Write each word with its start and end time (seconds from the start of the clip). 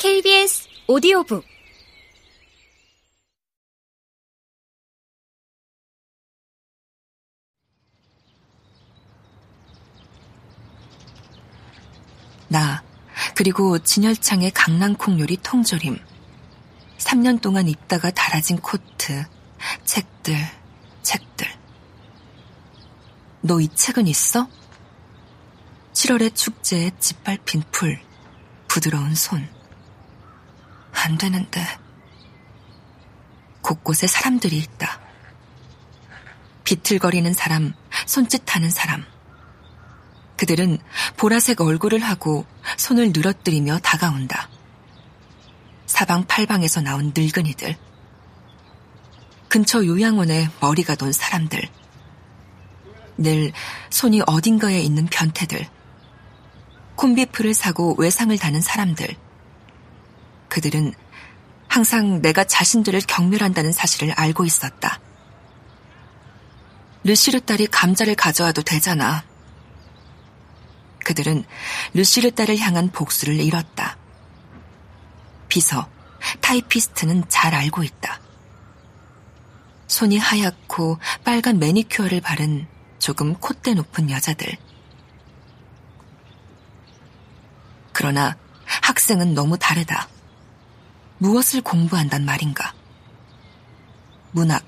KBS 0.00 0.66
오디오북 0.86 1.44
나, 12.48 12.82
그리고 13.34 13.78
진열창의 13.78 14.52
강낭콩 14.52 15.20
요리 15.20 15.36
통조림. 15.36 15.98
3년 16.96 17.42
동안 17.42 17.68
입다가 17.68 18.10
달아진 18.10 18.56
코트, 18.56 19.26
책들, 19.84 20.34
책들. 21.02 21.46
너 23.42 23.60
이 23.60 23.68
책은 23.68 24.06
있어? 24.06 24.48
7월의 25.92 26.34
축제에 26.34 26.90
짓밟힌 26.98 27.62
풀, 27.70 28.00
부드러운 28.66 29.14
손. 29.14 29.59
안 30.92 31.18
되는데. 31.18 31.64
곳곳에 33.62 34.06
사람들이 34.06 34.56
있다. 34.58 35.00
비틀거리는 36.64 37.32
사람, 37.34 37.72
손짓하는 38.06 38.70
사람. 38.70 39.04
그들은 40.36 40.78
보라색 41.16 41.60
얼굴을 41.60 42.00
하고 42.00 42.46
손을 42.78 43.12
늘어뜨리며 43.12 43.80
다가온다. 43.80 44.48
사방 45.86 46.26
팔방에서 46.26 46.80
나온 46.80 47.12
늙은이들. 47.14 47.76
근처 49.48 49.84
요양원에 49.84 50.48
머리가 50.60 50.94
돈 50.94 51.12
사람들. 51.12 51.60
늘 53.18 53.52
손이 53.90 54.22
어딘가에 54.26 54.80
있는 54.80 55.06
변태들. 55.06 55.68
콤비프를 56.96 57.52
사고 57.52 57.94
외상을 57.98 58.36
다는 58.38 58.60
사람들. 58.60 59.08
그들은 60.50 60.92
항상 61.68 62.20
내가 62.20 62.44
자신들을 62.44 63.00
경멸한다는 63.06 63.72
사실을 63.72 64.12
알고 64.12 64.44
있었다. 64.44 65.00
르시르 67.04 67.40
딸이 67.40 67.68
감자를 67.68 68.14
가져와도 68.14 68.62
되잖아. 68.62 69.24
그들은 71.04 71.44
루시르 71.94 72.32
딸을 72.32 72.58
향한 72.58 72.90
복수를 72.90 73.40
잃었다. 73.40 73.96
비서, 75.48 75.88
타이피스트는 76.40 77.24
잘 77.28 77.54
알고 77.54 77.82
있다. 77.84 78.20
손이 79.86 80.18
하얗고 80.18 80.98
빨간 81.24 81.58
매니큐어를 81.58 82.20
바른 82.20 82.66
조금 82.98 83.34
콧대 83.34 83.74
높은 83.74 84.10
여자들. 84.10 84.56
그러나 87.92 88.36
학생은 88.82 89.34
너무 89.34 89.58
다르다. 89.58 90.08
무엇을 91.20 91.60
공부한단 91.60 92.24
말인가? 92.24 92.72
문학, 94.32 94.64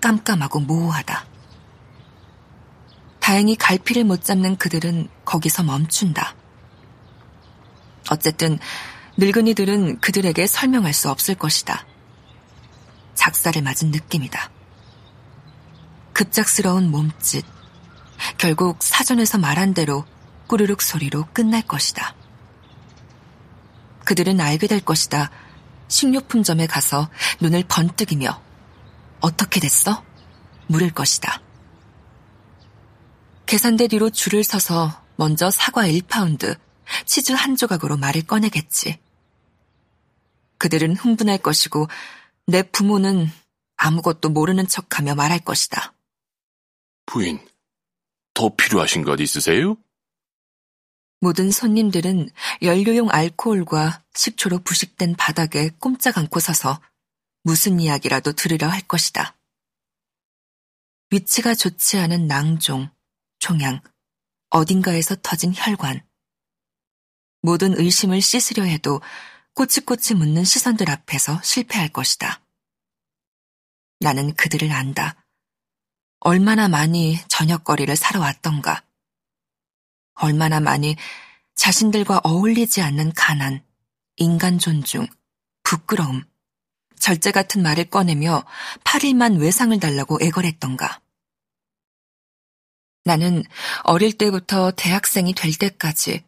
깜깜하고 0.00 0.58
모호하다. 0.58 1.24
다행히 3.20 3.54
갈피를 3.54 4.02
못 4.02 4.24
잡는 4.24 4.56
그들은 4.56 5.08
거기서 5.24 5.62
멈춘다. 5.62 6.34
어쨌든 8.10 8.58
늙은이들은 9.16 10.00
그들에게 10.00 10.48
설명할 10.48 10.92
수 10.92 11.10
없을 11.10 11.36
것이다. 11.36 11.86
작사를 13.14 13.62
맞은 13.62 13.92
느낌이다. 13.92 14.50
급작스러운 16.12 16.90
몸짓. 16.90 17.46
결국 18.36 18.82
사전에서 18.82 19.38
말한 19.38 19.74
대로 19.74 20.04
꾸르륵 20.48 20.82
소리로 20.82 21.28
끝날 21.32 21.62
것이다. 21.62 22.16
그들은 24.04 24.40
알게 24.40 24.66
될 24.66 24.80
것이다. 24.80 25.30
식료품점에 25.88 26.66
가서 26.66 27.10
눈을 27.40 27.64
번뜩이며 27.68 28.42
어떻게 29.20 29.60
됐어? 29.60 30.04
물을 30.66 30.90
것이다. 30.90 31.40
계산대 33.46 33.88
뒤로 33.88 34.10
줄을 34.10 34.42
서서 34.42 35.02
먼저 35.16 35.50
사과 35.50 35.82
1파운드, 35.82 36.58
치즈 37.06 37.32
한 37.32 37.56
조각으로 37.56 37.96
말을 37.96 38.22
꺼내겠지. 38.22 38.98
그들은 40.58 40.96
흥분할 40.96 41.38
것이고 41.38 41.88
내 42.46 42.62
부모는 42.62 43.30
아무것도 43.76 44.30
모르는 44.30 44.66
척하며 44.66 45.14
말할 45.14 45.40
것이다. 45.40 45.92
부인, 47.06 47.38
더 48.32 48.54
필요하신 48.54 49.04
것 49.04 49.20
있으세요? 49.20 49.76
모든 51.24 51.50
손님들은 51.50 52.28
연료용 52.60 53.08
알코올과 53.10 54.02
식초로 54.12 54.58
부식된 54.58 55.16
바닥에 55.16 55.70
꼼짝 55.80 56.18
않고 56.18 56.38
서서 56.38 56.82
무슨 57.44 57.80
이야기라도 57.80 58.32
들으려 58.32 58.68
할 58.68 58.82
것이다. 58.82 59.34
위치가 61.10 61.54
좋지 61.54 61.96
않은 61.96 62.26
낭종, 62.26 62.90
종양, 63.38 63.80
어딘가에서 64.50 65.16
터진 65.22 65.54
혈관. 65.56 66.06
모든 67.40 67.72
의심을 67.74 68.20
씻으려 68.20 68.64
해도 68.64 69.00
꼬치꼬치 69.54 70.16
묻는 70.16 70.44
시선들 70.44 70.90
앞에서 70.90 71.40
실패할 71.42 71.88
것이다. 71.88 72.42
나는 74.00 74.34
그들을 74.34 74.70
안다. 74.70 75.24
얼마나 76.20 76.68
많이 76.68 77.18
저녁거리를 77.28 77.96
사러 77.96 78.20
왔던가. 78.20 78.84
얼마나 80.14 80.60
많이 80.60 80.96
자신들과 81.54 82.20
어울리지 82.24 82.82
않는 82.82 83.12
가난, 83.14 83.64
인간 84.16 84.58
존중, 84.58 85.06
부끄러움, 85.62 86.24
절제 86.98 87.32
같은 87.32 87.62
말을 87.62 87.84
꺼내며 87.90 88.44
8일만 88.84 89.40
외상을 89.40 89.78
달라고 89.78 90.18
애걸했던가. 90.20 91.00
나는 93.04 93.44
어릴 93.82 94.16
때부터 94.16 94.70
대학생이 94.70 95.34
될 95.34 95.52
때까지 95.52 96.24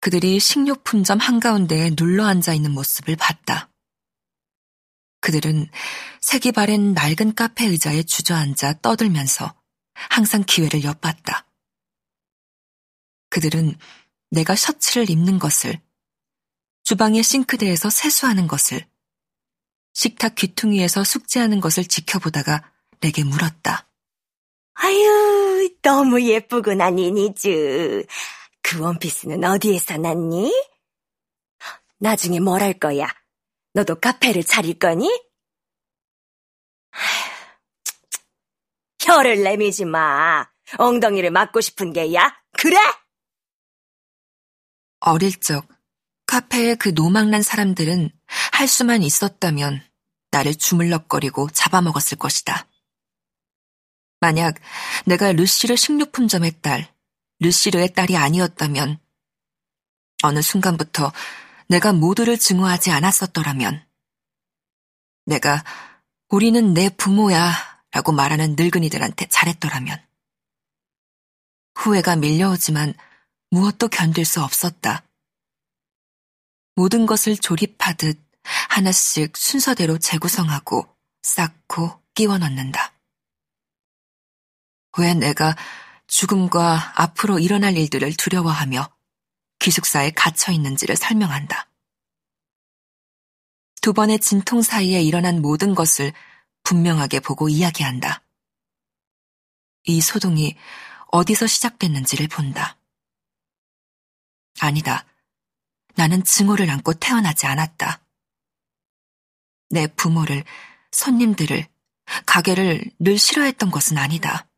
그들이 0.00 0.40
식료품점 0.40 1.18
한가운데에 1.18 1.90
눌러 1.94 2.26
앉아 2.26 2.54
있는 2.54 2.72
모습을 2.72 3.16
봤다. 3.16 3.70
그들은 5.20 5.68
색이 6.20 6.52
바랜 6.52 6.94
낡은 6.94 7.34
카페 7.34 7.66
의자에 7.66 8.04
주저앉아 8.04 8.80
떠들면서 8.82 9.54
항상 9.94 10.44
기회를 10.44 10.84
엿봤다. 10.84 11.47
그들은 13.30 13.76
내가 14.30 14.54
셔츠를 14.54 15.10
입는 15.10 15.38
것을, 15.38 15.80
주방의 16.84 17.22
싱크대에서 17.22 17.90
세수하는 17.90 18.46
것을, 18.48 18.86
식탁 19.92 20.34
귀퉁이에서 20.36 21.04
숙제하는 21.04 21.60
것을 21.60 21.84
지켜보다가 21.84 22.72
내게 23.00 23.24
물었다. 23.24 23.88
아유, 24.74 25.76
너무 25.82 26.22
예쁘구나, 26.22 26.90
니니즈. 26.90 28.04
그 28.62 28.80
원피스는 28.80 29.42
어디에서 29.44 29.96
났니? 29.96 30.52
나중에 31.98 32.38
뭘 32.40 32.62
할 32.62 32.74
거야? 32.74 33.08
너도 33.74 33.96
카페를 34.00 34.44
차릴 34.44 34.78
거니? 34.78 35.10
혀를 39.00 39.42
내미지 39.42 39.84
마. 39.84 40.46
엉덩이를 40.78 41.30
맞고 41.30 41.60
싶은 41.60 41.92
게야? 41.92 42.32
그래? 42.52 42.76
어릴 45.00 45.38
적 45.40 45.66
카페의 46.26 46.76
그 46.76 46.90
노망난 46.94 47.42
사람들은 47.42 48.10
할 48.52 48.68
수만 48.68 49.02
있었다면 49.02 49.82
나를 50.30 50.54
주물럭거리고 50.54 51.48
잡아먹었을 51.50 52.18
것이다. 52.18 52.66
만약 54.20 54.56
내가 55.06 55.32
루시르 55.32 55.76
식료품점의 55.76 56.60
딸, 56.60 56.92
루시르의 57.40 57.94
딸이 57.94 58.16
아니었다면, 58.16 58.98
어느 60.24 60.42
순간부터 60.42 61.12
내가 61.68 61.92
모두를 61.92 62.36
증오하지 62.36 62.90
않았었더라면, 62.90 63.86
내가 65.26 65.64
우리는 66.28 66.74
내 66.74 66.88
부모야 66.90 67.52
라고 67.92 68.12
말하는 68.12 68.56
늙은이들한테 68.58 69.28
잘했더라면, 69.28 70.04
후회가 71.76 72.16
밀려오지만 72.16 72.94
무엇도 73.50 73.88
견딜 73.88 74.24
수 74.24 74.42
없었다. 74.42 75.04
모든 76.74 77.06
것을 77.06 77.36
조립하듯 77.36 78.22
하나씩 78.68 79.36
순서대로 79.36 79.98
재구성하고 79.98 80.86
쌓고 81.22 82.02
끼워 82.14 82.38
넣는다. 82.38 82.94
왜 84.98 85.14
내가 85.14 85.56
죽음과 86.06 86.94
앞으로 86.96 87.38
일어날 87.38 87.76
일들을 87.76 88.14
두려워하며 88.16 88.90
기숙사에 89.58 90.10
갇혀 90.12 90.52
있는지를 90.52 90.96
설명한다. 90.96 91.68
두 93.80 93.92
번의 93.92 94.20
진통 94.20 94.62
사이에 94.62 95.02
일어난 95.02 95.40
모든 95.42 95.74
것을 95.74 96.12
분명하게 96.62 97.20
보고 97.20 97.48
이야기한다. 97.48 98.22
이 99.84 100.00
소동이 100.00 100.56
어디서 101.10 101.46
시작됐는지를 101.46 102.28
본다. 102.28 102.77
아니다. 104.60 105.04
나는 105.94 106.22
증오를 106.24 106.70
안고 106.70 106.94
태어나지 106.94 107.46
않았다. 107.46 108.04
내 109.70 109.86
부모를, 109.86 110.44
손님들을, 110.92 111.66
가게를 112.26 112.84
늘 112.98 113.18
싫어했던 113.18 113.70
것은 113.70 113.98
아니다. 113.98 114.48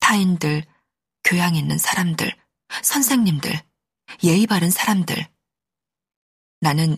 타인들, 0.00 0.64
교양 1.24 1.54
있는 1.54 1.78
사람들, 1.78 2.34
선생님들, 2.82 3.62
예의 4.24 4.46
바른 4.46 4.70
사람들. 4.70 5.28
나는 6.60 6.96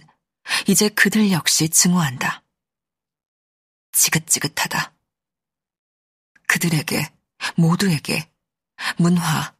이제 0.69 0.89
그들 0.89 1.33
역시 1.33 1.69
증오한다. 1.69 2.45
지긋지긋하다. 3.93 4.95
그들에게, 6.47 7.13
모두에게, 7.57 8.31
문화, 8.97 9.55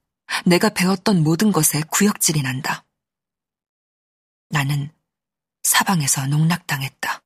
내가 0.47 0.69
배웠던 0.71 1.23
모든 1.23 1.53
것에 1.53 1.83
구역질이 1.91 2.43
난다. 2.43 2.85
나는 4.49 4.93
사방에서 5.63 6.27
농락당했다. 6.27 7.19